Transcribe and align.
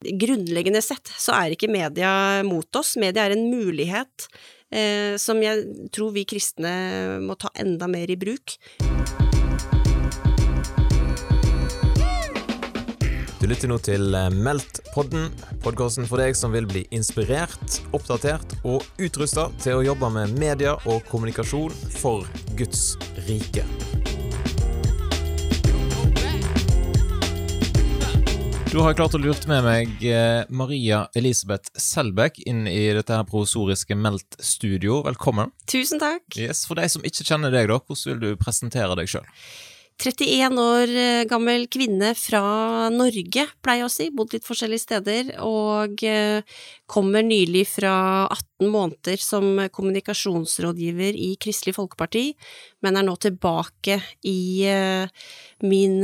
Grunnleggende 0.00 0.80
sett 0.80 1.10
så 1.20 1.34
er 1.36 1.52
ikke 1.52 1.68
media 1.68 2.40
mot 2.46 2.76
oss, 2.80 2.94
media 2.96 3.26
er 3.26 3.34
en 3.34 3.50
mulighet 3.52 4.30
eh, 4.72 5.18
som 5.20 5.42
jeg 5.44 5.90
tror 5.92 6.14
vi 6.14 6.24
kristne 6.24 6.72
må 7.20 7.36
ta 7.36 7.52
enda 7.60 7.84
mer 7.90 8.08
i 8.08 8.16
bruk. 8.16 8.56
Du 13.40 13.46
lytter 13.48 13.68
nå 13.68 13.76
til 13.84 14.16
eh, 14.16 14.32
Meldt-podden, 14.32 15.28
podkasten 15.60 16.08
for 16.08 16.24
deg 16.24 16.32
som 16.36 16.56
vil 16.56 16.68
bli 16.68 16.86
inspirert, 16.96 17.80
oppdatert 17.92 18.56
og 18.64 18.88
utrusta 18.96 19.50
til 19.60 19.82
å 19.82 19.86
jobbe 19.92 20.12
med 20.16 20.36
media 20.40 20.78
og 20.88 21.04
kommunikasjon 21.12 21.76
for 22.00 22.24
Guds 22.56 22.94
rike. 23.28 23.68
Du 28.70 28.78
har 28.78 28.94
klart 28.94 29.16
å 29.16 29.18
lurt 29.18 29.48
med 29.50 29.64
meg 29.66 30.02
eh, 30.06 30.44
Maria 30.46 31.00
Elisabeth 31.18 31.72
Selbekk 31.74 32.36
inn 32.46 32.68
i 32.70 32.92
dette 32.94 33.16
her 33.16 33.24
provisoriske 33.26 33.96
Meldt-studio. 33.98 35.00
Velkommen. 35.08 35.50
Tusen 35.66 35.98
takk. 35.98 36.22
Yes, 36.38 36.62
For 36.70 36.78
de 36.78 36.86
som 36.92 37.02
ikke 37.02 37.26
kjenner 37.26 37.50
deg, 37.50 37.66
da, 37.66 37.80
hvordan 37.82 38.12
vil 38.12 38.20
du 38.22 38.38
presentere 38.38 38.94
deg 38.94 39.10
sjøl? 39.10 39.26
31 40.00 40.56
år 40.60 40.90
eh, 40.96 41.24
gammel 41.28 41.66
kvinne 41.68 42.14
fra 42.16 42.88
Norge, 42.92 43.44
pleier 43.60 43.82
jeg 43.82 43.88
å 43.88 43.92
si, 43.92 44.06
bodd 44.16 44.32
litt 44.32 44.46
forskjellige 44.48 44.84
steder, 44.86 45.32
og 45.44 46.00
eh, 46.08 46.40
kommer 46.88 47.24
nylig 47.26 47.66
fra 47.68 47.92
18 48.32 48.72
måneder 48.72 49.20
som 49.20 49.60
kommunikasjonsrådgiver 49.68 51.18
i 51.20 51.34
Kristelig 51.40 51.76
Folkeparti, 51.76 52.30
men 52.80 52.96
er 52.96 53.04
nå 53.04 53.18
tilbake 53.20 54.00
i 54.24 54.40
eh, 54.72 55.28
min 55.68 56.00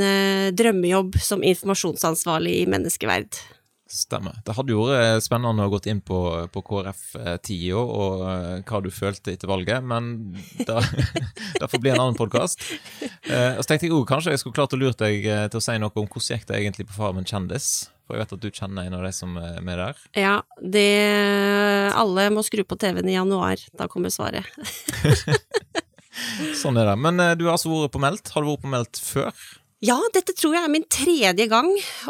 drømmejobb 0.52 1.16
som 1.22 1.44
informasjonsansvarlig 1.46 2.58
i 2.60 2.66
Menneskeverd. 2.68 3.40
Stemmer. 3.86 4.34
Det 4.42 4.54
hadde 4.56 4.72
jo 4.74 4.88
vært 4.88 5.22
spennende 5.22 5.62
å 5.62 5.70
gått 5.70 5.86
inn 5.86 6.00
på, 6.02 6.18
på 6.50 6.62
KrF-tida 6.66 7.78
og 7.78 8.22
uh, 8.26 8.54
hva 8.66 8.80
du 8.82 8.88
følte 8.90 9.30
etter 9.30 9.46
valget, 9.46 9.84
men 9.86 10.32
det 10.66 11.68
får 11.70 11.82
bli 11.82 11.92
en 11.92 12.00
annen 12.02 12.16
podkast. 12.18 12.64
Eh, 12.98 13.54
så 13.60 13.66
tenkte 13.68 13.86
jeg 13.86 13.94
òg 13.94 14.08
kanskje 14.10 14.34
jeg 14.34 14.42
skulle 14.42 14.56
klart 14.58 14.74
å 14.74 14.80
lure 14.80 14.96
deg 14.98 15.28
uh, 15.30 15.44
til 15.52 15.60
å 15.60 15.62
si 15.62 15.76
noe 15.78 15.94
om 15.94 16.08
hvordan 16.08 16.34
gikk 16.34 16.48
det 16.48 16.58
egentlig 16.58 16.88
på 16.88 16.96
Farmen 16.96 17.28
kjendis? 17.28 17.68
For 18.06 18.18
jeg 18.18 18.24
vet 18.24 18.34
at 18.34 18.42
du 18.42 18.58
kjenner 18.58 18.88
en 18.88 18.96
av 18.98 19.06
de 19.06 19.12
som 19.14 19.38
er 19.38 19.60
med 19.66 19.78
der. 19.78 20.02
Ja, 20.18 20.34
det 20.62 20.90
Alle 21.94 22.26
må 22.34 22.42
skru 22.46 22.64
på 22.66 22.78
TV-en 22.78 23.10
i 23.10 23.14
januar. 23.14 23.62
Da 23.78 23.86
kommer 23.90 24.10
svaret. 24.14 24.50
sånn 26.62 26.78
er 26.78 26.90
det. 26.90 26.98
Men 27.02 27.22
du 27.38 27.46
har 27.46 27.54
altså 27.54 27.70
vært 27.70 27.94
på 27.94 28.02
Meldt. 28.02 28.34
Har 28.34 28.42
du 28.42 28.50
vært 28.50 28.66
på 28.66 28.74
Meldt 28.74 29.02
før? 29.02 29.46
Ja, 29.84 29.98
dette 30.08 30.32
tror 30.32 30.54
jeg 30.56 30.64
er 30.64 30.70
min 30.72 30.86
tredje 30.88 31.44
gang, 31.52 31.66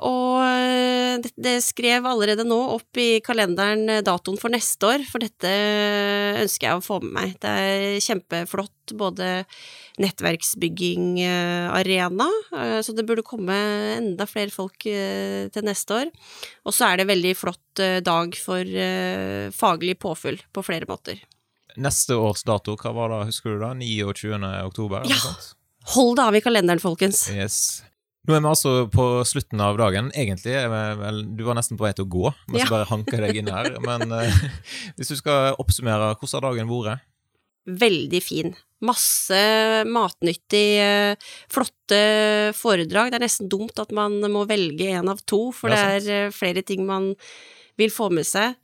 og 0.06 0.38
eh, 0.46 1.24
det 1.34 1.56
skrev 1.66 2.04
allerede 2.06 2.44
nå 2.46 2.58
opp 2.76 3.00
i 3.02 3.18
kalenderen 3.26 3.90
eh, 3.90 4.04
datoen 4.06 4.38
for 4.38 4.54
neste 4.54 4.86
år, 4.86 5.02
for 5.08 5.24
dette 5.24 5.50
ønsker 6.44 6.68
jeg 6.68 6.78
å 6.78 6.84
få 6.84 7.00
med 7.02 7.16
meg. 7.16 7.32
Det 7.42 7.50
er 7.50 7.98
kjempeflott, 8.06 8.94
både 8.94 9.32
nettverksbygging, 9.98 11.18
arena, 11.74 12.30
eh, 12.54 12.78
så 12.86 12.94
det 12.94 13.06
burde 13.08 13.26
komme 13.26 13.58
enda 13.96 14.30
flere 14.30 14.54
folk 14.54 14.86
til 14.86 15.66
neste 15.66 16.00
år. 16.04 16.14
Og 16.70 16.76
så 16.76 16.92
er 16.92 17.02
det 17.02 17.10
veldig 17.10 17.34
flott 17.34 17.84
dag 18.06 18.38
for 18.38 18.78
faglig 19.58 19.98
påfyll 20.06 20.38
på 20.54 20.68
flere 20.70 20.86
måter. 20.86 21.18
Neste 21.82 22.14
års 22.14 22.46
dato, 22.46 22.78
hva 22.78 22.94
var 22.94 23.10
det, 23.10 23.24
husker 23.34 23.58
du 23.58 23.66
da? 23.66 23.74
29. 23.74 24.38
oktober? 24.70 25.10
Ja. 25.10 25.34
Hold 25.94 26.16
det 26.18 26.24
av 26.26 26.36
i 26.36 26.42
kalenderen, 26.42 26.82
folkens. 26.82 27.26
Yes. 27.30 27.58
Nå 28.26 28.34
er 28.34 28.42
vi 28.42 28.50
altså 28.50 28.70
på 28.90 29.04
slutten 29.28 29.60
av 29.62 29.76
dagen. 29.78 30.08
Egentlig 30.18 30.56
vel, 30.70 31.20
Du 31.38 31.44
var 31.46 31.58
nesten 31.58 31.78
på 31.78 31.86
vei 31.86 31.92
til 31.94 32.08
å 32.08 32.10
gå, 32.10 32.30
men 32.50 32.62
så 32.62 32.72
bare 32.72 32.88
hanka 32.90 33.20
deg 33.22 33.38
inn 33.38 33.50
her. 33.54 33.76
Men 33.84 34.10
uh, 34.10 34.40
hvis 34.98 35.12
du 35.12 35.18
skal 35.20 35.54
oppsummere, 35.62 36.16
hvordan 36.18 36.40
har 36.40 36.48
dagen 36.48 36.72
vært? 36.72 37.06
Veldig 37.66 38.22
fin. 38.22 38.52
Masse 38.86 39.38
matnyttig, 39.86 40.66
uh, 40.82 41.30
flotte 41.54 42.02
foredrag. 42.58 43.12
Det 43.12 43.20
er 43.20 43.26
nesten 43.28 43.50
dumt 43.52 43.78
at 43.82 43.94
man 43.94 44.18
må 44.32 44.42
velge 44.50 44.90
én 44.98 45.10
av 45.12 45.22
to, 45.22 45.48
for 45.54 45.70
det 45.70 45.78
er, 45.78 46.02
det 46.02 46.18
er 46.18 46.30
uh, 46.32 46.34
flere 46.34 46.66
ting 46.66 46.82
man 46.88 47.12
vil 47.78 47.94
få 47.94 48.10
med 48.10 48.26
seg. 48.26 48.58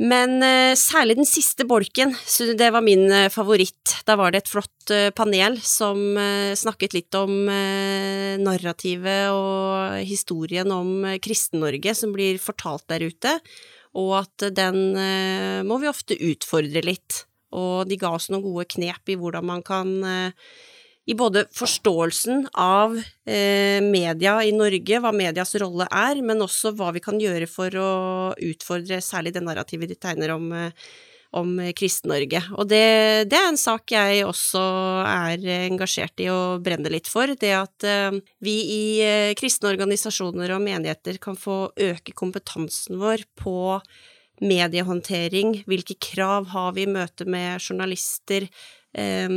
Men 0.00 0.38
uh, 0.40 0.72
særlig 0.78 1.18
den 1.18 1.28
siste 1.28 1.66
bolken, 1.68 2.14
det 2.56 2.70
var 2.72 2.84
min 2.84 3.04
uh, 3.12 3.28
favoritt. 3.32 3.98
Da 4.08 4.16
var 4.16 4.32
det 4.32 4.42
et 4.42 4.50
flott 4.50 4.92
uh, 4.94 5.10
panel 5.14 5.58
som 5.60 6.00
snakket 6.58 6.96
litt 6.96 7.14
om 7.18 7.46
narrativet 8.42 9.30
og 9.34 10.00
historien 10.06 10.70
om 10.72 11.04
Kristen-Norge 11.22 11.94
som 11.96 12.14
blir 12.14 12.40
fortalt 12.42 12.86
der 12.90 13.04
ute, 13.04 13.36
og 13.98 14.14
at 14.22 14.46
den 14.56 14.96
må 15.68 15.78
vi 15.82 15.90
ofte 15.90 16.16
utfordre 16.16 16.82
litt. 16.84 17.24
Og 17.52 17.88
de 17.88 17.98
ga 18.00 18.14
oss 18.16 18.30
noen 18.32 18.44
gode 18.44 18.66
knep 18.72 19.12
i 19.12 19.18
hvordan 19.20 19.48
man 19.48 19.64
kan 19.66 19.92
i 21.04 21.14
både 21.18 21.46
forståelsen 21.54 22.44
av 22.52 22.94
eh, 23.26 23.82
media 23.82 24.36
i 24.44 24.52
Norge, 24.54 25.00
hva 25.02 25.10
medias 25.14 25.54
rolle 25.58 25.88
er, 25.90 26.20
men 26.22 26.44
også 26.44 26.74
hva 26.78 26.92
vi 26.94 27.02
kan 27.02 27.18
gjøre 27.20 27.48
for 27.50 27.74
å 27.74 27.94
utfordre 28.38 29.00
særlig 29.02 29.34
det 29.34 29.42
narrativet 29.42 29.90
de 29.90 29.98
tegner 29.98 30.30
om, 30.36 30.46
eh, 30.54 30.70
om 31.34 31.56
Kristen-Norge. 31.74 32.44
Og 32.54 32.70
det, 32.70 32.86
det, 33.32 33.40
er 33.40 33.48
en 33.50 33.58
sak 33.58 33.94
jeg 33.96 34.22
også 34.28 34.62
er 35.08 35.42
engasjert 35.64 36.22
i 36.22 36.30
og 36.30 36.62
brenner 36.62 36.94
litt 36.94 37.10
for. 37.10 37.34
Det 37.34 37.50
at 37.56 37.88
eh, 37.88 38.22
vi 38.44 38.56
i 38.76 39.34
kristne 39.38 39.72
organisasjoner 39.74 40.54
og 40.54 40.62
menigheter 40.62 41.18
kan 41.22 41.38
få 41.38 41.72
øke 41.90 42.14
kompetansen 42.14 43.02
vår 43.02 43.26
på 43.42 43.80
mediehåndtering, 44.42 45.62
hvilke 45.70 45.98
krav 46.02 46.48
har 46.54 46.72
vi 46.76 46.86
i 46.86 46.90
møte 46.90 47.26
med 47.26 47.62
journalister, 47.62 48.46
eh, 48.94 49.28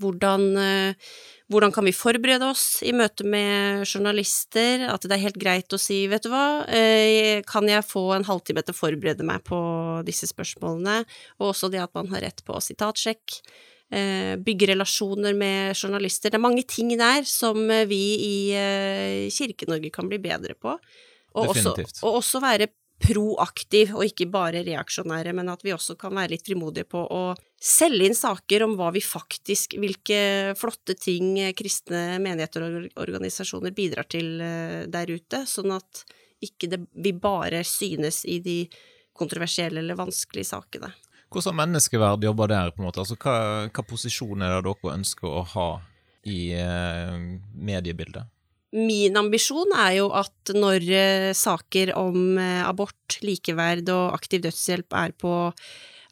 hvordan, 0.00 0.44
eh, 0.56 1.12
hvordan, 1.48 1.72
kan 1.72 1.86
vi 1.86 1.94
forberede 1.96 2.48
oss 2.50 2.82
i 2.86 2.92
møte 2.96 3.24
med 3.24 3.84
journalister? 3.86 4.86
At 4.92 5.06
det 5.06 5.16
er 5.16 5.24
helt 5.24 5.40
greit 5.40 5.72
å 5.72 5.80
si, 5.80 6.04
vet 6.10 6.26
du 6.26 6.30
hva, 6.32 6.66
eh, 6.68 7.42
kan 7.48 7.68
jeg 7.68 7.86
få 7.86 8.14
en 8.16 8.26
halvtime 8.26 8.64
til 8.64 8.74
å 8.74 8.80
forberede 8.80 9.26
meg 9.26 9.44
på 9.44 9.58
disse 10.06 10.28
spørsmålene? 10.30 11.04
Og 11.40 11.52
også 11.52 11.70
det 11.72 11.82
at 11.84 11.94
man 11.94 12.08
har 12.12 12.26
rett 12.26 12.44
på 12.44 12.60
sitatsjekk. 12.60 13.40
Eh, 13.86 14.34
bygge 14.42 14.72
relasjoner 14.74 15.34
med 15.34 15.76
journalister. 15.76 16.30
Det 16.30 16.40
er 16.40 16.48
mange 16.48 16.66
ting 16.66 16.90
der 16.98 17.22
som 17.22 17.56
vi 17.86 18.02
i 18.18 19.30
Kirke-Norge 19.30 19.92
kan 19.94 20.08
bli 20.10 20.18
bedre 20.18 20.58
på. 20.58 20.74
Og 21.36 21.52
også, 21.52 21.76
og 22.02 22.18
også 22.22 22.40
være 22.40 22.68
proaktiv 23.02 23.92
og 23.96 24.06
ikke 24.06 24.28
bare 24.32 24.62
reaksjonære, 24.64 25.34
men 25.36 25.50
at 25.52 25.62
vi 25.64 25.74
også 25.74 25.98
kan 26.00 26.14
være 26.16 26.32
litt 26.34 26.46
frimodige 26.46 26.88
på 26.88 27.02
å 27.12 27.22
selge 27.60 28.08
inn 28.08 28.16
saker 28.16 28.64
om 28.66 28.76
hva 28.78 28.90
vi 28.94 29.02
faktisk, 29.04 29.76
hvilke 29.80 30.54
flotte 30.58 30.96
ting 30.98 31.36
kristne 31.56 32.18
menigheter 32.22 32.66
og 32.66 33.00
organisasjoner 33.04 33.74
bidrar 33.76 34.08
til 34.08 34.40
eh, 34.40 34.84
der 34.88 35.12
ute, 35.12 35.44
sånn 35.48 35.74
at 35.76 36.04
ikke 36.44 36.70
det, 36.72 36.82
vi 36.92 37.12
bare 37.16 37.62
synes 37.64 38.24
i 38.28 38.38
de 38.44 38.60
kontroversielle 39.16 39.80
eller 39.80 39.98
vanskelige 39.98 40.50
sakene. 40.52 40.92
Hvordan 41.32 41.52
har 41.52 41.60
menneskeverd 41.64 42.24
jobba 42.24 42.46
der, 42.52 42.72
på 42.72 42.80
en 42.80 42.88
måte? 42.88 43.02
Altså, 43.02 43.16
hva, 43.18 43.66
hva 43.66 43.84
posisjon 43.88 44.44
er 44.44 44.54
det 44.54 44.64
dere 44.68 44.94
ønsker 44.94 45.28
å 45.28 45.42
ha 45.56 45.68
i 46.28 46.40
eh, 46.54 47.16
mediebildet? 47.52 48.30
Min 48.74 49.14
ambisjon 49.16 49.70
er 49.78 49.98
jo 50.00 50.08
at 50.16 50.54
når 50.56 50.86
eh, 50.90 51.32
saker 51.36 51.92
om 51.96 52.38
eh, 52.42 52.64
abort, 52.66 53.20
likeverd 53.22 53.86
og 53.94 54.16
aktiv 54.16 54.42
dødshjelp 54.42 54.96
er 54.98 55.14
på 55.14 55.36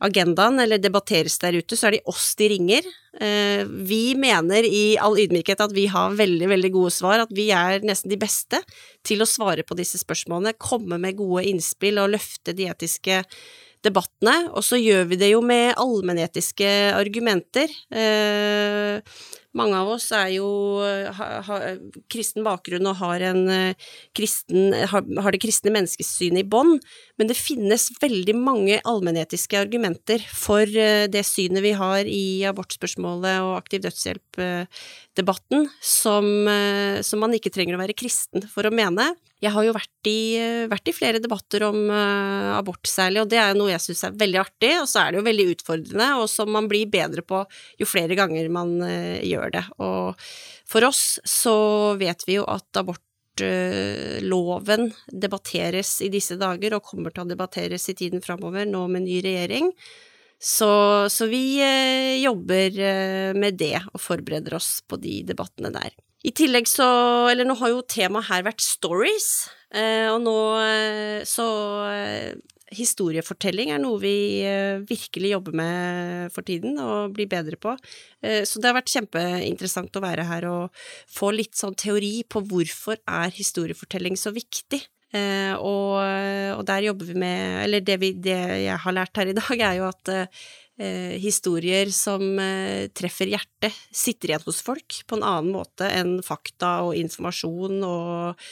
agendaen 0.05 0.61
eller 0.63 0.81
debatteres 0.83 1.37
der 1.43 1.59
ute, 1.59 1.77
så 1.79 1.89
er 1.89 1.97
det 1.97 2.05
oss 2.11 2.33
de 2.39 2.49
ringer. 2.53 2.87
Eh, 3.19 3.65
vi 3.67 4.15
mener 4.19 4.67
i 4.67 4.97
all 5.03 5.19
ydmykhet 5.19 5.65
at 5.65 5.75
vi 5.75 5.89
har 5.91 6.15
veldig, 6.19 6.49
veldig 6.51 6.73
gode 6.77 6.95
svar, 6.95 7.25
at 7.25 7.35
vi 7.35 7.49
er 7.55 7.85
nesten 7.87 8.13
de 8.13 8.21
beste 8.21 8.63
til 9.07 9.25
å 9.25 9.29
svare 9.29 9.67
på 9.67 9.77
disse 9.79 10.01
spørsmålene, 10.03 10.57
komme 10.59 11.01
med 11.03 11.19
gode 11.19 11.47
innspill 11.51 12.03
og 12.03 12.15
løfte 12.15 12.55
de 12.57 12.69
etiske 12.71 13.23
debattene. 13.85 14.51
Og 14.55 14.65
så 14.67 14.81
gjør 14.81 15.09
vi 15.11 15.21
det 15.21 15.35
jo 15.35 15.43
med 15.45 15.75
allmennetiske 15.81 16.71
argumenter. 16.95 17.73
Mange 19.55 19.79
av 19.79 19.93
oss 19.95 20.09
er 20.11 20.33
jo 20.35 20.49
har, 20.83 21.35
har 21.47 21.65
kristen 22.11 22.43
bakgrunn 22.43 22.89
og 22.91 22.99
har, 22.99 23.23
en, 23.31 23.45
eh, 23.51 23.91
kristen, 24.17 24.73
har, 24.75 25.05
har 25.23 25.35
det 25.35 25.43
kristne 25.43 25.73
menneskesynet 25.75 26.43
i 26.43 26.49
bånn, 26.49 26.79
men 27.19 27.31
det 27.31 27.39
finnes 27.39 27.89
veldig 28.03 28.35
mange 28.39 28.81
allmennetiske 28.83 29.59
argumenter 29.61 30.25
for 30.35 30.67
eh, 30.67 31.07
det 31.11 31.25
synet 31.29 31.65
vi 31.65 31.75
har 31.79 32.11
i 32.11 32.43
abortspørsmålet 32.51 33.45
og 33.45 33.55
aktiv 33.61 33.85
dødshjelp-debatten, 33.87 35.69
som, 35.79 36.33
eh, 36.51 36.99
som, 37.07 37.23
man 37.23 37.37
ikke 37.39 37.53
trenger 37.55 37.79
å 37.79 37.85
være 37.85 37.97
kristen 37.97 38.43
for 38.51 38.67
å 38.67 38.75
mene. 38.75 39.13
Jeg 39.45 39.53
har 39.53 39.67
jo 39.67 39.75
vært 39.77 40.09
i, 40.09 40.21
vært 40.71 40.89
i 40.89 40.95
flere 40.97 41.21
debatter 41.21 41.67
om 41.67 41.91
abort 41.93 42.89
særlig, 42.89 43.21
og 43.21 43.29
det 43.29 43.37
er 43.43 43.57
noe 43.59 43.75
jeg 43.75 43.83
syns 43.83 44.07
er 44.07 44.17
veldig 44.17 44.39
artig, 44.41 44.71
og 44.81 44.89
så 44.89 45.03
er 45.03 45.13
det 45.13 45.19
jo 45.19 45.27
veldig 45.27 45.47
utfordrende, 45.53 46.07
og 46.23 46.31
som 46.33 46.49
man 46.55 46.69
blir 46.71 46.89
bedre 46.89 47.21
på 47.21 47.43
jo 47.77 47.89
flere 47.89 48.17
ganger 48.17 48.49
man 48.53 48.79
gjør 48.81 49.44
gjør 49.45 49.55
det. 49.55 49.65
Og 49.85 50.25
for 50.69 50.87
oss 50.89 51.19
så 51.29 51.57
vet 52.01 52.25
vi 52.29 52.39
jo 52.39 52.47
at 52.51 52.81
abortloven 52.81 54.91
debatteres 55.13 55.99
i 56.05 56.11
disse 56.13 56.39
dager, 56.41 56.75
og 56.75 56.89
kommer 56.89 57.15
til 57.15 57.25
å 57.25 57.31
debatteres 57.31 57.89
i 57.93 57.97
tiden 57.99 58.25
framover, 58.25 58.67
nå 58.67 58.87
med 58.91 59.07
ny 59.07 59.21
regjering. 59.25 59.71
Så, 60.45 60.69
så 61.09 61.27
vi 61.31 61.57
eh, 61.63 62.21
jobber 62.21 62.75
eh, 62.77 63.31
med 63.37 63.57
det 63.57 63.79
og 63.95 64.03
forbereder 64.03 64.59
oss 64.59 64.83
på 64.85 64.99
de 65.01 65.23
debattene 65.25 65.71
der. 65.73 65.95
I 66.25 66.33
tillegg 66.37 66.69
så 66.69 66.85
Eller 67.31 67.49
nå 67.49 67.57
har 67.61 67.73
jo 67.73 67.85
temaet 67.89 68.29
her 68.31 68.45
vært 68.47 68.65
stories, 68.65 69.49
eh, 69.73 70.09
og 70.13 70.21
nå 70.25 70.37
så 71.29 71.47
historiefortelling 72.75 73.73
er 73.75 73.83
noe 73.83 74.01
vi 74.03 74.17
virkelig 74.89 75.35
jobber 75.35 75.57
med 75.61 76.33
for 76.35 76.47
tiden 76.47 76.79
og 76.83 77.15
blir 77.17 77.31
bedre 77.31 77.59
på. 77.61 77.77
Så 78.21 78.61
det 78.61 78.71
har 78.71 78.77
vært 78.77 78.93
kjempeinteressant 78.93 79.97
å 79.97 80.03
være 80.05 80.27
her 80.29 80.49
og 80.51 80.85
få 81.11 81.31
litt 81.35 81.57
sånn 81.59 81.77
teori 81.79 82.25
på 82.29 82.43
hvorfor 82.51 83.01
er 83.05 83.33
historiefortelling 83.35 84.19
så 84.21 84.35
viktig. 84.35 84.83
Eh, 85.15 85.55
og, 85.63 86.67
der 86.67 86.89
jobber 86.89 87.07
vi 87.07 87.15
med 87.23 87.63
Eller 87.63 87.83
det, 87.87 87.99
vi, 88.03 88.11
det, 88.19 88.35
jeg 88.65 88.79
har 88.83 88.97
lært 88.97 89.21
her 89.21 89.31
i 89.31 89.37
dag, 89.37 89.61
er 89.63 89.79
jo 89.79 89.87
at 89.87 90.11
eh, 90.17 91.15
historier 91.23 91.91
som 91.95 92.23
eh, 92.43 92.91
treffer 92.91 93.31
hjertet, 93.31 93.77
sitter 93.95 94.33
igjen 94.33 94.47
hos 94.49 94.63
folk 94.65 95.03
på 95.07 95.19
en 95.19 95.27
annen 95.27 95.55
måte 95.55 95.87
enn 95.87 96.17
fakta 96.27 96.81
og 96.89 96.97
informasjon 96.99 97.85
og, 97.87 98.49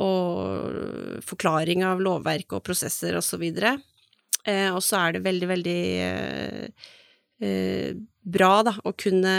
og 0.00 1.22
forklaring 1.24 1.84
av 1.86 2.02
lovverk 2.02 2.56
og 2.56 2.64
prosesser 2.66 3.16
og 3.18 3.24
så 3.26 3.38
videre. 3.40 3.76
Eh, 4.44 4.68
og 4.74 4.82
så 4.84 5.00
er 5.00 5.16
det 5.16 5.24
veldig, 5.24 5.48
veldig 5.48 5.78
eh, 6.04 6.90
eh, 7.40 7.94
bra, 8.24 8.50
da, 8.66 8.74
å 8.84 8.92
kunne 8.92 9.32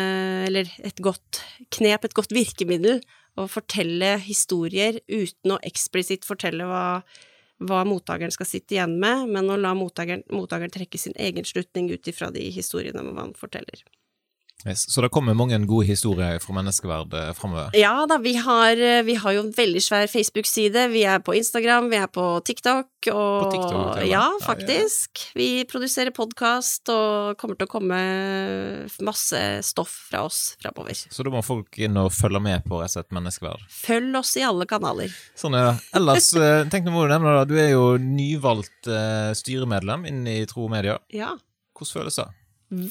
Eller 0.47 0.71
et 0.81 1.01
godt 1.03 1.43
knep, 1.75 2.05
et 2.07 2.17
godt 2.17 2.33
virkemiddel 2.33 3.03
å 3.35 3.47
fortelle 3.51 4.15
historier 4.23 5.01
uten 5.11 5.55
å 5.55 5.61
eksplisitt 5.67 6.25
fortelle 6.25 6.65
hva, 6.69 7.01
hva 7.67 7.83
mottakeren 7.87 8.31
skal 8.33 8.47
sitte 8.47 8.77
igjen 8.77 8.95
med, 9.01 9.27
men 9.35 9.51
å 9.51 9.59
la 9.59 9.73
mottakeren, 9.77 10.23
mottakeren 10.31 10.73
trekke 10.73 11.01
sin 11.01 11.17
egen 11.19 11.45
slutning 11.45 11.91
ut 11.91 12.07
ifra 12.07 12.31
de 12.31 12.47
historiene 12.55 13.03
man 13.03 13.35
forteller. 13.37 13.83
Yes, 14.65 14.87
så 14.89 15.03
det 15.03 15.11
kommer 15.13 15.35
mange 15.37 15.59
gode 15.69 15.85
historier 15.85 16.39
fra 16.41 16.55
menneskeverd 16.57 17.13
eh, 17.13 17.27
framover? 17.37 17.75
Ja 17.77 18.07
da, 18.09 18.17
vi 18.17 18.31
har, 18.41 18.71
eh, 18.73 19.03
vi 19.05 19.13
har, 19.21 19.35
jo 19.35 19.43
en 19.43 19.51
veldig 19.53 19.83
svær 19.85 20.09
Facebook-side. 20.09 20.87
Vi 20.89 21.03
er 21.05 21.21
på 21.21 21.35
Instagram, 21.37 21.91
vi 21.91 21.99
er 22.01 22.09
på 22.09 22.23
TikTok. 22.41 22.89
Og, 23.13 23.43
på 23.43 23.51
TikTok, 23.53 24.01
ja, 24.09 24.23
faktisk. 24.41 25.11
Ja, 25.13 25.27
ja. 25.29 25.37
Vi 25.37 25.49
produserer 25.69 26.09
podkast 26.15 26.89
og 26.89 27.37
kommer 27.37 27.59
til 27.59 27.69
å 27.69 27.73
komme 27.75 28.01
masse 29.05 29.43
stoff 29.69 29.93
fra 30.09 30.25
oss 30.25 30.55
framover. 30.57 30.97
Så 31.13 31.21
da 31.21 31.37
må 31.37 31.45
folk 31.45 31.77
inn 31.77 32.01
og 32.01 32.09
følge 32.17 32.41
med 32.41 32.65
på 32.65 32.81
Resett 32.81 33.13
menneskeverd? 33.13 33.69
Følg 33.69 34.17
oss 34.17 34.33
i 34.41 34.47
alle 34.49 34.65
kanaler. 34.65 35.13
Sånn 35.37 35.59
ja. 35.61 35.75
Ellers, 35.93 36.33
eh, 36.41 36.65
tenk 36.73 36.89
nå 36.89 36.95
må 36.95 37.05
du 37.05 37.13
nevne 37.13 37.37
det, 37.43 37.49
du 37.53 37.61
er 37.61 37.75
jo 37.75 37.89
nyvalgt 38.01 38.89
styremedlem 39.37 40.09
inn 40.09 40.25
i 40.25 40.39
Tro 40.49 40.65
Media. 40.73 40.97
Ja. 41.13 41.35
Hvordan 41.77 41.99
føles 41.99 42.17
det? 42.17 42.31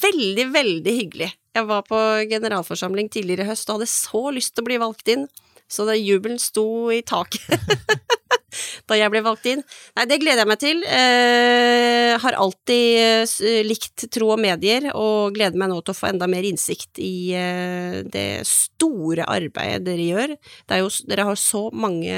Veldig, 0.05 0.53
veldig 0.55 1.03
hyggelig. 1.03 1.35
Jeg 1.55 1.69
var 1.71 1.85
på 1.87 1.99
generalforsamling 2.31 3.09
tidligere 3.15 3.47
i 3.47 3.51
høst 3.53 3.69
og 3.71 3.79
hadde 3.79 3.91
så 3.91 4.23
lyst 4.35 4.57
til 4.57 4.65
å 4.65 4.69
bli 4.69 4.79
valgt 4.83 5.11
inn, 5.13 5.29
så 5.75 5.89
det 5.89 6.01
jubelen 6.01 6.41
sto 6.43 6.67
i 6.95 7.03
taket. 7.07 7.59
da 8.89 8.99
jeg 8.99 9.11
ble 9.13 9.23
valgt 9.25 9.47
inn. 9.51 9.63
Nei, 9.97 10.07
det 10.09 10.21
gleder 10.23 10.43
jeg 10.43 10.51
meg 10.51 10.61
til. 10.63 10.83
Eh, 10.87 12.15
har 12.21 12.39
alltid 12.39 12.99
eh, 13.01 13.61
likt 13.67 14.07
tro 14.15 14.33
og 14.35 14.43
medier, 14.43 14.91
og 14.95 15.35
gleder 15.37 15.59
meg 15.61 15.71
nå 15.73 15.81
til 15.83 15.95
å 15.95 15.99
få 15.99 16.11
enda 16.11 16.29
mer 16.31 16.47
innsikt 16.47 17.01
i 17.03 17.35
eh, 17.39 18.01
det 18.07 18.45
store 18.49 19.27
arbeidet 19.31 19.85
dere 19.89 20.09
gjør. 20.09 20.37
Jo, 20.81 20.91
dere 21.11 21.29
har 21.31 21.41
så 21.41 21.67
mange, 21.75 22.15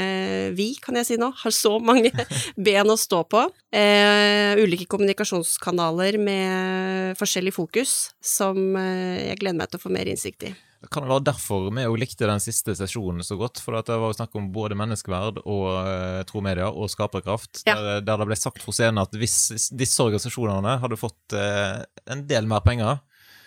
vi 0.57 0.73
kan 0.83 0.99
jeg 1.01 1.11
si 1.11 1.21
nå, 1.21 1.31
har 1.43 1.55
så 1.55 1.77
mange 1.83 2.13
ben 2.69 2.93
å 2.93 2.99
stå 3.01 3.23
på. 3.31 3.47
Eh, 3.77 4.57
ulike 4.61 4.89
kommunikasjonskanaler 4.91 6.21
med 6.23 7.19
forskjellig 7.21 7.55
fokus, 7.57 7.97
som 8.25 8.59
eh, 8.81 9.33
jeg 9.33 9.43
gleder 9.43 9.63
meg 9.63 9.73
til 9.73 9.81
å 9.81 9.87
få 9.87 9.93
mer 9.95 10.11
innsikt 10.11 10.51
i. 10.51 10.55
Kan 10.91 11.03
det 11.07 11.11
være 11.11 11.25
derfor 11.31 11.71
vi 11.73 11.85
òg 11.89 11.97
likte 11.99 12.29
den 12.29 12.43
siste 12.43 12.75
sesjonen 12.77 13.25
så 13.25 13.39
godt? 13.41 13.61
For 13.65 13.75
det 13.77 13.97
var 14.01 14.15
snakk 14.15 14.35
om 14.39 14.51
både 14.55 14.77
menneskeverd 14.79 15.41
og 15.43 15.65
uh, 15.73 16.21
tro 16.29 16.43
media 16.45 16.69
og 16.69 16.91
skaperkraft. 16.93 17.63
Ja. 17.67 17.77
Der, 17.81 18.05
der, 18.05 18.21
det 18.21 18.29
ble 18.29 18.39
sagt 18.39 18.63
fra 18.63 18.75
scenen 18.77 19.01
at 19.03 19.17
hvis 19.17 19.71
disse 19.73 20.05
organisasjonene 20.05 20.77
hadde 20.83 21.01
fått 21.01 21.37
uh, 21.37 21.81
en 22.13 22.27
del 22.29 22.49
mer 22.51 22.63
penger, 22.67 23.01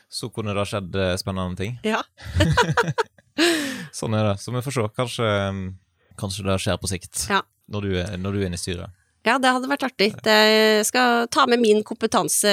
så 0.10 0.32
kunne 0.34 0.56
det 0.56 0.64
ha 0.64 0.68
skjedd 0.68 0.98
uh, 0.98 1.14
spennende 1.22 1.62
ting. 1.62 1.78
Ja. 1.86 2.02
sånn 4.00 4.18
er 4.18 4.32
det. 4.32 4.36
Så 4.42 4.56
vi 4.56 4.66
får 4.66 4.80
se. 4.80 4.90
Kanskje, 4.98 5.32
um, 5.54 5.64
kanskje 6.20 6.50
det 6.50 6.60
skjer 6.66 6.82
på 6.82 6.92
sikt, 6.92 7.28
ja. 7.30 7.44
når, 7.70 7.86
du, 7.86 7.98
når 8.26 8.36
du 8.36 8.42
er 8.42 8.50
inne 8.50 8.60
i 8.60 8.66
styret. 8.66 8.98
Ja, 9.28 9.38
det 9.38 9.52
hadde 9.52 9.70
vært 9.70 9.84
artig. 9.86 10.14
Jeg 10.26 10.86
skal 10.88 11.28
ta 11.30 11.44
med 11.52 11.60
min 11.62 11.84
kompetanse 11.86 12.52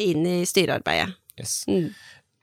inn 0.00 0.22
i 0.30 0.36
styrearbeidet. 0.48 1.10
Yes. 1.38 1.64
Mm. 1.70 1.90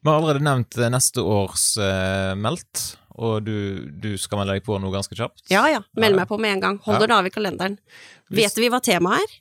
Vi 0.06 0.12
har 0.12 0.20
allerede 0.20 0.46
nevnt 0.46 0.78
eh, 0.78 0.90
neste 0.94 1.24
års 1.26 1.64
uh, 1.82 2.36
meldt, 2.38 2.82
og 3.18 3.40
du, 3.42 3.88
du, 3.90 4.12
skal 4.22 4.38
melde 4.38 4.54
deg 4.54 4.66
på 4.68 4.76
noe 4.78 4.94
ganske 4.94 5.18
kjapt? 5.18 5.48
Ja 5.50 5.64
ja, 5.72 5.80
meld 5.98 6.20
meg 6.20 6.28
på 6.30 6.38
med 6.38 6.54
en 6.54 6.62
gang. 6.62 6.78
Holder 6.86 7.08
ja. 7.08 7.10
det 7.10 7.16
av 7.16 7.30
i 7.30 7.32
kalenderen. 7.34 7.78
Hvis... 8.30 8.44
Vet 8.44 8.60
vi 8.62 8.70
hva 8.70 8.80
temaet 8.86 9.26
er? 9.26 9.34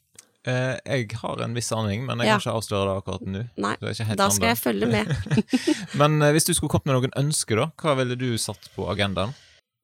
Uh, 0.48 0.72
jeg 0.88 1.20
har 1.20 1.42
en 1.44 1.52
viss 1.56 1.68
aning, 1.76 2.06
men 2.08 2.24
jeg 2.24 2.30
ja. 2.30 2.38
kan 2.38 2.46
ikke 2.46 2.56
avsløre 2.62 2.86
det 2.88 2.96
akkurat 3.02 3.28
nå. 3.34 3.44
Nei, 3.60 3.74
da 4.16 4.30
skal 4.32 4.48
jeg 4.54 4.60
følge 4.62 4.88
med. 4.88 5.12
men 6.00 6.16
uh, 6.24 6.30
hvis 6.32 6.48
du 6.48 6.54
skulle 6.56 6.72
kommet 6.72 6.88
med 6.88 6.96
noen 6.96 7.16
ønsker, 7.26 7.60
da, 7.60 7.68
hva 7.84 7.98
ville 8.00 8.16
du 8.16 8.30
satt 8.40 8.72
på 8.72 8.88
agendaen? 8.88 9.36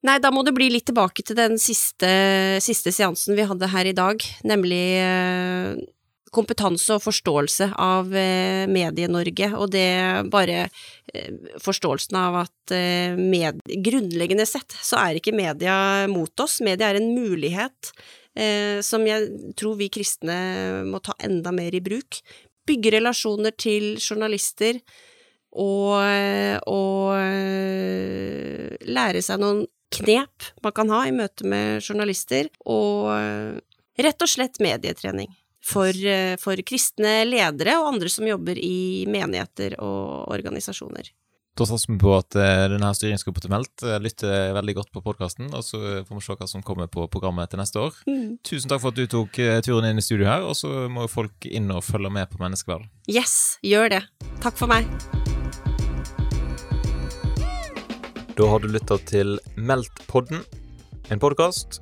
Nei, 0.09 0.17
da 0.17 0.33
må 0.33 0.41
det 0.41 0.57
bli 0.57 0.71
litt 0.73 0.89
tilbake 0.89 1.21
til 1.21 1.37
den 1.37 1.61
siste, 1.61 2.09
siste 2.65 2.89
seansen 2.89 3.37
vi 3.37 3.45
hadde 3.45 3.69
her 3.69 3.85
i 3.85 3.93
dag, 3.93 4.25
nemlig 4.49 4.81
kompetanse 6.33 6.95
og 6.95 7.03
forståelse 7.03 7.71
av 7.81 8.13
eh, 8.15 8.63
Medie-Norge, 8.71 9.51
og 9.57 9.71
det 9.73 9.87
bare 10.31 10.63
eh, 11.11 11.33
forståelsen 11.61 12.17
av 12.17 12.39
at 12.45 12.73
eh, 12.75 13.17
med, 13.19 13.59
grunnleggende 13.83 14.47
sett 14.47 14.75
så 14.79 15.01
er 15.01 15.19
ikke 15.19 15.35
media 15.35 16.07
mot 16.11 16.43
oss, 16.43 16.61
media 16.63 16.91
er 16.91 17.01
en 17.01 17.13
mulighet 17.15 17.93
som 18.31 19.03
jeg 19.03 19.25
tror 19.59 19.73
vi 19.75 19.89
kristne 19.91 20.35
må 20.87 21.01
ta 21.03 21.11
enda 21.19 21.51
mer 21.51 21.75
i 21.75 21.81
bruk. 21.83 22.21
Bygge 22.63 22.93
relasjoner 22.93 23.51
til 23.59 23.97
journalister 23.99 24.79
og, 25.51 25.99
og 26.71 27.11
lære 28.87 29.25
seg 29.27 29.43
noen 29.43 29.65
knep 29.91 30.47
man 30.63 30.77
kan 30.79 30.95
ha 30.95 31.01
i 31.09 31.11
møte 31.11 31.43
med 31.43 31.83
journalister, 31.83 32.47
og 32.63 33.11
rett 33.99 34.23
og 34.23 34.31
slett 34.31 34.63
medietrening 34.63 35.27
for, 35.61 35.89
eh, 35.89 36.35
for, 36.41 36.57
kristne 36.65 37.21
ledere 37.27 37.77
og 37.79 37.93
andre 37.93 38.09
som 38.09 38.27
jobber 38.27 38.57
i 38.57 39.05
menigheter 39.09 39.77
og 39.81 40.31
organisasjoner. 40.33 41.11
Da 41.57 41.65
satser 41.67 41.91
vi 41.91 41.97
på 41.99 42.13
at 42.15 42.31
uh, 42.39 42.69
denne 42.71 42.89
styringsgruppa 42.95 43.41
til 43.43 43.51
Meldt 43.51 43.83
uh, 43.83 43.97
lytter 43.99 44.53
veldig 44.55 44.75
godt 44.77 44.91
på 44.95 45.01
podkasten, 45.03 45.49
og 45.51 45.65
så 45.67 45.81
får 46.07 46.15
vi 46.15 46.23
se 46.23 46.37
hva 46.39 46.47
som 46.47 46.63
kommer 46.63 46.87
på 46.87 47.03
programmet 47.11 47.51
til 47.51 47.59
neste 47.59 47.81
år. 47.81 47.97
Mm. 48.07 48.37
Tusen 48.47 48.71
takk 48.71 48.79
for 48.85 48.95
at 48.95 49.01
du 49.01 49.03
tok 49.11 49.35
turen 49.67 49.89
inn 49.89 49.99
i 49.99 50.05
studio 50.05 50.29
her, 50.31 50.47
og 50.47 50.55
så 50.55 50.87
må 50.87 51.09
folk 51.11 51.49
inn 51.51 51.67
og 51.75 51.83
følge 51.83 52.13
med 52.15 52.31
på 52.31 52.39
Menneskeverd. 52.41 52.87
Yes, 53.11 53.59
gjør 53.67 53.91
det. 53.97 54.01
Takk 54.39 54.55
for 54.63 54.71
meg. 54.71 54.87
Da 58.39 58.47
har 58.47 58.63
du 58.63 58.71
lytta 58.71 58.95
til 59.11 59.35
Meldt-podden, 59.59 60.45
en 61.11 61.19
podkast 61.19 61.81